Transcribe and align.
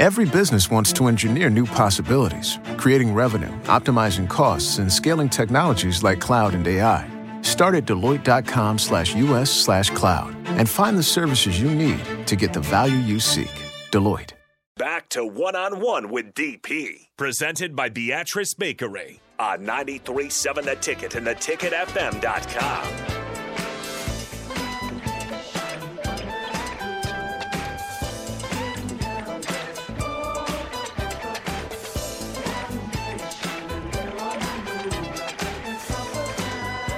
Every 0.00 0.24
business 0.24 0.70
wants 0.70 0.94
to 0.94 1.08
engineer 1.08 1.50
new 1.50 1.66
possibilities, 1.66 2.58
creating 2.78 3.12
revenue, 3.12 3.52
optimizing 3.64 4.30
costs, 4.30 4.78
and 4.78 4.90
scaling 4.90 5.28
technologies 5.28 6.02
like 6.02 6.22
cloud 6.22 6.54
and 6.54 6.66
AI. 6.66 7.06
Start 7.42 7.74
at 7.74 7.84
Deloitte.com 7.84 8.78
slash 8.78 9.14
US 9.14 9.50
slash 9.50 9.90
cloud 9.90 10.34
and 10.56 10.66
find 10.66 10.96
the 10.96 11.02
services 11.02 11.60
you 11.60 11.70
need 11.70 12.00
to 12.26 12.34
get 12.34 12.54
the 12.54 12.60
value 12.60 12.96
you 12.96 13.20
seek. 13.20 13.52
Deloitte. 13.90 14.32
Back 14.78 15.10
to 15.10 15.22
one 15.22 15.54
on 15.54 15.80
one 15.80 16.08
with 16.08 16.32
DP. 16.32 17.08
Presented 17.18 17.76
by 17.76 17.90
Beatrice 17.90 18.54
Bakery 18.54 19.20
on 19.38 19.66
937 19.66 20.64
The 20.64 20.76
Ticket 20.76 21.14
and 21.16 21.26
theticketfm.com. 21.26 23.09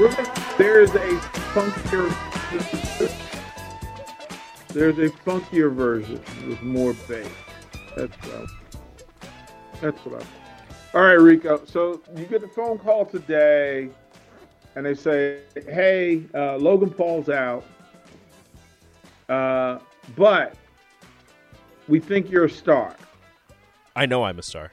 There's 0.00 0.94
a 0.94 1.18
funkier. 1.52 2.08
There's 4.68 4.98
a 4.98 5.10
funkier 5.10 5.70
version 5.70 6.22
with 6.48 6.62
more 6.62 6.94
bass. 7.06 7.28
That's 7.98 8.28
uh, 8.30 8.46
that's 9.82 9.98
what 10.06 10.22
I. 10.22 10.96
All 10.96 11.04
right, 11.04 11.20
Rico. 11.20 11.62
So 11.66 12.00
you 12.16 12.24
get 12.24 12.42
a 12.42 12.48
phone 12.48 12.78
call 12.78 13.04
today, 13.04 13.90
and 14.74 14.86
they 14.86 14.94
say, 14.94 15.40
"Hey, 15.68 16.22
uh, 16.34 16.56
Logan 16.56 16.88
Paul's 16.88 17.28
out, 17.28 17.66
uh, 19.28 19.80
but 20.16 20.54
we 21.88 22.00
think 22.00 22.30
you're 22.30 22.46
a 22.46 22.50
star." 22.50 22.96
I 23.94 24.06
know 24.06 24.24
I'm 24.24 24.38
a 24.38 24.42
star. 24.42 24.70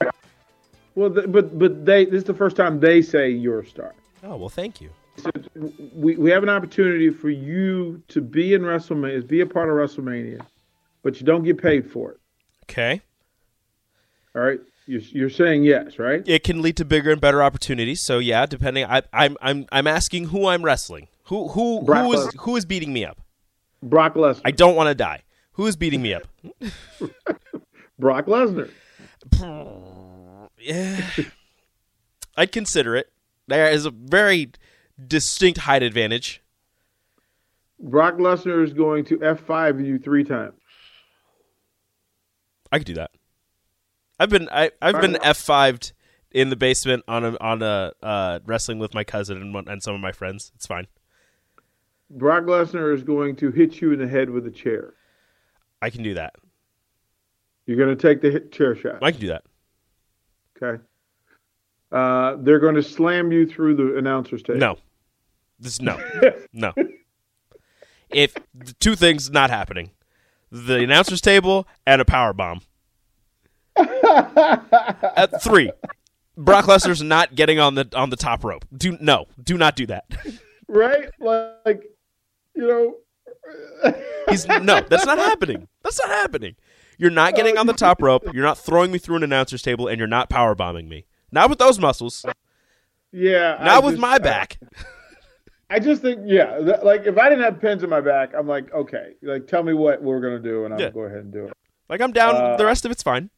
Well, 0.96 1.13
th- 1.13 1.30
but 1.30 1.59
but 1.59 1.85
they 1.85 2.05
this 2.05 2.20
is 2.20 2.24
the 2.24 2.34
first 2.34 2.55
time 2.55 2.80
they 2.80 3.02
say 3.02 3.30
you're 3.30 3.59
a 3.59 3.68
star. 3.68 3.93
Oh 4.24 4.37
well, 4.37 4.48
thank 4.48 4.80
you. 4.80 4.90
We, 5.93 6.15
we 6.15 6.29
have 6.32 6.43
an 6.43 6.49
opportunity 6.49 7.10
for 7.10 7.29
you 7.29 8.01
to 8.10 8.21
be 8.21 8.54
in 8.54 8.62
WrestleMania, 8.62 9.27
be 9.27 9.41
a 9.41 9.46
part 9.46 9.70
of 9.70 9.76
WrestleMania, 9.76 10.41
but 11.04 11.20
you 11.20 11.26
don't 11.26 11.43
get 11.43 11.62
paid 11.62 11.90
for 11.91 12.12
it. 12.12 12.20
Okay. 12.63 13.01
All 14.35 14.41
right. 14.41 14.59
You're, 14.85 15.01
you're 15.01 15.29
saying 15.29 15.63
yes, 15.63 15.99
right? 15.99 16.24
It 16.26 16.43
can 16.43 16.62
lead 16.62 16.77
to 16.77 16.85
bigger 16.85 17.12
and 17.12 17.20
better 17.20 17.43
opportunities. 17.43 18.01
So 18.05 18.20
yeah, 18.20 18.46
depending. 18.46 18.85
I, 18.85 19.01
I'm 19.12 19.35
I'm 19.41 19.65
I'm 19.71 19.85
asking 19.85 20.26
who 20.26 20.48
I'm 20.48 20.63
wrestling. 20.63 21.09
Who 21.26 21.49
who 21.49 21.81
Brock 21.81 22.05
who 22.05 22.13
is 22.13 22.34
who 22.40 22.55
is 22.55 22.65
beating 22.65 22.93
me 22.93 23.04
up? 23.04 23.20
Brock 23.84 24.15
Lesnar. 24.15 24.41
I 24.46 24.52
don't 24.52 24.76
want 24.76 24.87
to 24.87 24.96
die. 24.96 25.24
Who 25.54 25.65
is 25.65 25.76
beating 25.76 26.02
me 26.02 26.13
up? 26.13 26.24
Brock 27.99 28.27
Lesnar. 28.27 28.70
yeah. 30.59 31.02
I'd 32.37 32.52
consider 32.52 32.96
it. 32.96 33.12
There 33.48 33.70
is 33.70 33.85
a 33.85 33.91
very 33.91 34.52
distinct 35.05 35.59
height 35.59 35.84
advantage. 35.84 36.41
Brock 37.79 38.15
Lesnar 38.15 38.63
is 38.63 38.73
going 38.73 39.05
to 39.05 39.17
F5 39.17 39.85
you 39.85 39.99
three 39.99 40.23
times. 40.23 40.59
I 42.71 42.79
could 42.79 42.87
do 42.87 42.95
that. 42.95 43.12
I've 44.20 44.29
been 44.29 44.49
I, 44.51 44.71
I've 44.81 44.99
been 44.99 45.18
F 45.21 45.37
fived 45.37 45.93
in 46.31 46.49
the 46.49 46.55
basement 46.55 47.03
on 47.07 47.23
a 47.23 47.37
on 47.40 47.62
a 47.62 47.93
uh, 48.01 48.40
wrestling 48.45 48.79
with 48.79 48.93
my 48.93 49.03
cousin 49.03 49.37
and 49.37 49.53
one, 49.53 49.68
and 49.68 49.81
some 49.81 49.93
of 49.93 50.01
my 50.01 50.12
friends. 50.12 50.51
It's 50.55 50.65
fine. 50.65 50.87
Brock 52.09 52.43
Lesnar 52.45 52.93
is 52.93 53.03
going 53.03 53.35
to 53.37 53.51
hit 53.51 53.79
you 53.81 53.91
in 53.91 53.99
the 53.99 54.07
head 54.07 54.29
with 54.29 54.48
a 54.48 54.51
chair. 54.51 54.93
I 55.81 55.90
can 55.90 56.03
do 56.03 56.15
that. 56.15 56.35
You're 57.65 57.77
going 57.77 57.95
to 57.95 58.01
take 58.01 58.21
the 58.21 58.31
hit 58.31 58.51
chair 58.51 58.75
shot. 58.75 58.99
I 59.01 59.12
can 59.12 59.21
do 59.21 59.27
that. 59.27 59.43
Okay. 60.62 60.81
Uh, 61.91 62.37
they're 62.40 62.59
going 62.59 62.75
to 62.75 62.84
slam 62.84 63.31
you 63.31 63.45
through 63.45 63.75
the 63.75 63.98
announcer's 63.98 64.41
table. 64.41 64.59
No. 64.59 64.78
This 65.59 65.81
no. 65.81 66.00
no. 66.54 66.74
If 68.09 68.36
two 68.80 68.96
things 68.96 69.30
not 69.30 69.50
happening. 69.50 69.92
The 70.52 70.76
announcer's 70.84 71.20
table 71.20 71.68
and 71.86 72.02
a 72.02 72.06
power 72.06 72.31
bomb. 72.34 72.62
At 73.78 75.42
three. 75.42 75.72
Brock 76.38 76.66
Lesnar's 76.66 77.02
not 77.02 77.36
getting 77.36 77.59
on 77.59 77.76
the 77.76 77.90
on 77.96 78.09
the 78.12 78.16
top 78.16 78.44
rope. 78.44 78.66
Do 78.76 78.98
no, 79.02 79.26
do 79.44 79.58
not 79.58 79.76
do 79.76 79.88
that. 79.88 80.06
Right? 80.68 81.09
Like, 81.20 81.84
you 82.56 82.68
know. 82.68 82.96
He's 84.30 84.48
no, 84.48 84.81
that's 84.81 85.06
not 85.06 85.18
happening. 85.18 85.68
That's 85.84 86.00
not 86.00 86.10
happening. 86.10 86.56
You're 86.98 87.12
not 87.12 87.36
getting 87.36 87.58
on 87.58 87.68
the 87.68 87.74
top 87.74 88.02
rope. 88.02 88.24
You're 88.34 88.44
not 88.44 88.58
throwing 88.58 88.92
me 88.92 88.98
through 89.00 89.18
an 89.18 89.24
announcer's 89.24 89.62
table, 89.62 89.88
and 89.88 89.98
you're 90.00 90.08
not 90.08 90.30
power 90.30 90.56
bombing 90.56 90.90
me. 90.90 91.06
Not 91.31 91.50
with 91.50 91.60
those 91.60 91.80
muscles. 91.80 92.26
Yeah. 93.12 93.58
Not 93.60 93.68
I 93.68 93.80
with 93.80 93.94
just- 93.96 94.02
my 94.02 94.18
back. 94.18 94.60
I 94.62 94.84
just 95.80 96.02
think, 96.02 96.22
yeah, 96.26 96.58
th- 96.60 96.84
like 96.84 97.06
if 97.06 97.18
I 97.18 97.30
didn't 97.30 97.44
have 97.44 97.60
pins 97.60 97.84
in 97.84 97.90
my 97.90 98.00
back, 98.02 98.34
I'm 98.34 98.48
like, 98.48 98.74
okay, 98.74 99.14
like 99.22 99.48
tell 99.48 99.64
me 99.64 99.74
what 99.74 100.02
we're 100.02 100.22
gonna 100.22 100.40
do, 100.40 100.66
and 100.66 100.74
I'll 100.74 100.80
Yeah. 100.80 100.92
go 100.92 101.02
ahead 101.02 101.20
and 101.20 101.34
do 101.34 101.46
it. 101.48 101.54
Like 101.90 102.02
I'm 102.02 102.12
down. 102.14 102.36
Uh, 102.36 102.56
the 102.58 102.66
rest 102.66 102.86
of 102.86 102.92
it's 102.92 103.04
fine. 103.04 103.30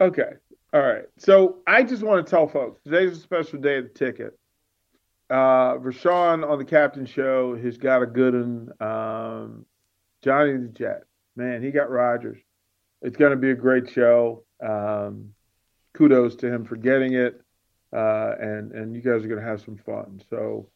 Okay, 0.00 0.32
all 0.72 0.80
right. 0.82 1.04
So 1.18 1.58
I 1.66 1.82
just 1.84 2.02
want 2.02 2.26
to 2.26 2.30
tell 2.30 2.48
folks 2.48 2.80
today's 2.82 3.12
a 3.16 3.20
special 3.20 3.60
day 3.60 3.78
of 3.78 3.84
the 3.84 3.90
ticket. 3.90 4.36
Uh, 5.30 5.74
Rashawn 5.78 6.48
on 6.48 6.58
the 6.58 6.64
Captain 6.64 7.06
Show 7.06 7.56
has 7.56 7.78
got 7.78 8.02
a 8.02 8.06
good 8.06 8.34
one. 8.34 8.72
Um, 8.80 9.64
Johnny 10.22 10.52
the 10.56 10.68
Jet, 10.68 11.04
man, 11.36 11.62
he 11.62 11.70
got 11.70 11.90
Rogers. 11.90 12.38
It's 13.00 13.16
going 13.16 13.30
to 13.30 13.36
be 13.36 13.50
a 13.50 13.54
great 13.54 13.88
show. 13.90 14.42
Um, 14.60 15.34
kudos 15.92 16.36
to 16.36 16.52
him 16.52 16.64
for 16.64 16.76
getting 16.76 17.14
it, 17.14 17.40
uh, 17.92 18.34
and 18.40 18.72
and 18.72 18.94
you 18.96 19.02
guys 19.02 19.24
are 19.24 19.28
going 19.28 19.40
to 19.40 19.46
have 19.46 19.60
some 19.60 19.76
fun. 19.76 20.20
So. 20.30 20.68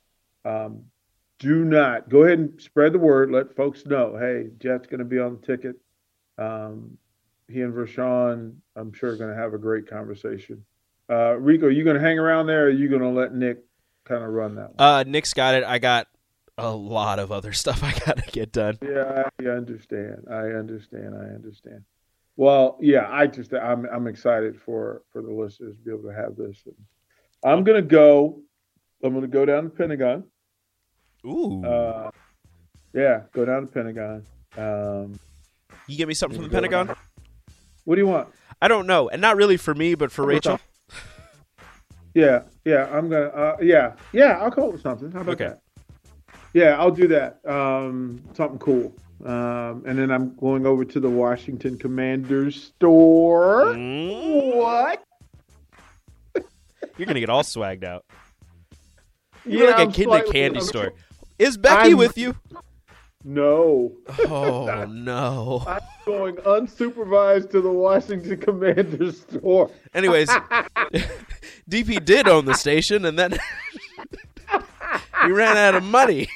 Um, 0.49 0.85
do 1.39 1.65
not 1.65 2.09
go 2.09 2.25
ahead 2.25 2.39
and 2.39 2.61
spread 2.61 2.93
the 2.93 2.99
word. 2.99 3.31
Let 3.31 3.55
folks 3.55 3.87
know, 3.87 4.17
hey, 4.19 4.49
Jeff's 4.59 4.89
going 4.89 4.99
to 4.99 5.05
be 5.05 5.19
on 5.19 5.39
the 5.41 5.47
ticket. 5.47 5.77
Um, 6.37 6.99
he 7.49 7.63
and 7.63 7.73
Rashawn, 7.73 8.55
I'm 8.77 8.93
sure, 8.93 9.13
are 9.13 9.17
going 9.17 9.35
to 9.35 9.41
have 9.41 9.55
a 9.55 9.59
great 9.59 9.89
conversation. 9.89 10.65
Uh, 11.11 11.35
Rico, 11.39 11.69
you 11.69 11.85
going 11.85 11.97
to 11.97 12.03
hang 12.03 12.19
around 12.19 12.47
there, 12.47 12.65
or 12.65 12.67
are 12.67 12.71
you 12.71 12.89
going 12.89 13.03
to 13.03 13.09
let 13.09 13.35
Nick 13.35 13.59
kind 14.05 14.23
of 14.23 14.31
run 14.31 14.57
that 14.57 14.75
one? 14.75 14.77
Uh, 14.79 15.03
Nick's 15.05 15.33
got 15.33 15.55
it. 15.55 15.65
I 15.65 15.79
got 15.79 16.09
a 16.59 16.71
lot 16.71 17.19
of 17.19 17.33
other 17.33 17.53
stuff 17.55 17.83
I 17.83 17.93
gotta 18.05 18.25
get 18.33 18.53
done. 18.53 18.79
Yeah, 18.83 19.23
I 19.41 19.45
understand. 19.45 20.25
I 20.31 20.49
understand. 20.49 21.15
I 21.15 21.35
understand. 21.35 21.85
Well, 22.37 22.79
yeah, 22.81 23.09
I 23.11 23.27
just 23.27 23.53
I'm 23.55 23.87
I'm 23.87 24.07
excited 24.07 24.61
for 24.61 25.03
for 25.13 25.23
the 25.23 25.33
listeners 25.33 25.77
to 25.77 25.83
be 25.83 25.91
able 25.91 26.09
to 26.09 26.15
have 26.15 26.37
this. 26.37 26.63
I'm 27.45 27.65
going 27.65 27.83
to 27.83 27.89
go. 27.89 28.41
I'm 29.03 29.11
going 29.11 29.23
to 29.23 29.29
go 29.29 29.45
down 29.45 29.65
to 29.65 29.71
Pentagon. 29.71 30.25
Ooh, 31.25 31.65
Uh, 31.65 32.11
yeah, 32.95 33.23
go 33.33 33.45
down 33.45 33.63
to 33.63 33.67
Pentagon. 33.67 34.25
Um, 34.57 35.19
you 35.87 35.97
get 35.97 36.09
me 36.09 36.15
something 36.15 36.39
from 36.39 36.49
the 36.49 36.55
Pentagon? 36.55 36.95
what 37.85 37.95
do 37.97 38.01
you 38.01 38.07
want? 38.07 38.29
I 38.61 38.69
don't 38.69 38.87
know, 38.87 39.09
and 39.09 39.21
not 39.21 39.37
really 39.37 39.57
for 39.57 39.75
me, 39.75 39.95
but 39.95 40.11
for 40.13 40.25
Rachel. 40.25 40.61
Yeah, 42.15 42.43
yeah, 42.65 42.89
I'm 42.93 43.09
gonna. 43.09 43.27
Uh, 43.27 43.57
yeah, 43.61 43.93
yeah, 44.13 44.39
I'll 44.41 44.51
call 44.51 44.75
it 44.75 44.81
something. 44.81 45.11
How 45.13 45.21
about 45.21 45.41
Okay. 45.41 45.49
that? 45.49 45.61
Yeah, 46.55 46.77
I'll 46.79 46.91
do 46.91 47.07
that. 47.09 47.39
Um, 47.47 48.21
something 48.35 48.59
cool. 48.59 48.95
Um, 49.25 49.85
and 49.87 49.99
then 49.99 50.11
I'm 50.11 50.35
going 50.37 50.65
over 50.67 50.85
to 50.85 51.01
the 51.01 51.11
Washington 51.11 51.77
Commanders 51.79 52.63
store. 52.65 53.67
Mm, 53.67 54.57
What? 54.57 55.03
you're 56.97 57.07
gonna 57.07 57.21
get 57.21 57.29
all 57.31 57.43
swagged 57.43 57.85
out. 57.85 58.05
You're 59.45 59.67
like 59.71 59.79
I'm 59.81 59.89
a 59.89 59.93
kid 59.93 60.09
in 60.09 60.13
a 60.15 60.25
candy 60.33 60.59
I'm- 60.59 60.67
store. 60.67 60.93
Is 61.39 61.57
Becky 61.57 61.91
I'm- 61.91 61.97
with 61.99 62.17
you? 62.19 62.35
No, 63.25 63.93
Oh 64.29 64.87
no. 64.89 65.65
I'm 65.67 65.81
going 66.07 66.37
unsupervised 66.37 67.51
to 67.51 67.61
the 67.61 67.71
Washington 67.71 68.39
Commanders 68.41 69.21
store. 69.23 69.71
Anyways, 69.93 70.29
DP 71.69 72.05
did 72.05 72.29
own 72.29 72.45
the 72.45 72.55
station, 72.55 73.05
and 73.05 73.19
then 73.19 73.33
he 75.25 75.31
ran 75.33 75.57
out 75.57 75.75
of 75.75 75.83
money. 75.83 76.29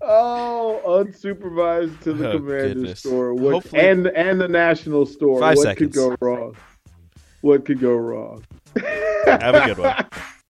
oh, 0.00 0.80
unsupervised 0.86 2.00
to 2.02 2.12
the 2.12 2.30
Oh, 2.30 2.38
Commanders 2.38 2.74
goodness. 2.74 3.00
store. 3.00 3.34
What, 3.34 3.52
Hopefully- 3.54 3.82
and 3.88 4.06
and 4.08 4.40
the 4.40 4.48
national 4.48 5.04
store. 5.06 5.40
Five 5.40 5.56
what 5.56 5.62
seconds. 5.64 5.94
could 5.96 6.10
go 6.10 6.16
wrong? 6.20 6.56
What 7.40 7.64
could 7.64 7.80
go 7.80 7.94
wrong? 7.94 8.44
Have 9.26 9.54
a 9.54 9.66
good 9.66 9.78
one. 9.78 10.04